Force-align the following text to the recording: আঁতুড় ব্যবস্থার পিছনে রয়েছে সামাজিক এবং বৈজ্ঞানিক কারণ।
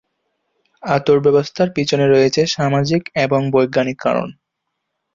আঁতুড় 0.83 1.21
ব্যবস্থার 1.25 1.69
পিছনে 1.75 2.05
রয়েছে 2.07 2.41
সামাজিক 2.47 3.01
এবং 3.25 3.41
বৈজ্ঞানিক 3.53 3.97
কারণ। 3.99 4.29